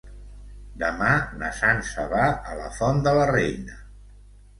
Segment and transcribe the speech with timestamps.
[0.83, 1.09] Demà
[1.41, 3.77] na Sança va a la Font de la Reina.